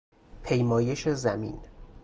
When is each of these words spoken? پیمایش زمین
پیمایش 0.43 1.07
زمین 1.09 1.59